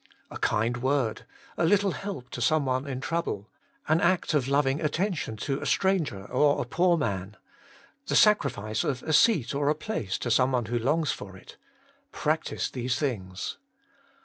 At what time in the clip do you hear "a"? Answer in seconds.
0.31-0.39, 1.57-1.63, 5.59-5.65, 6.59-6.65, 9.03-9.13, 9.69-9.75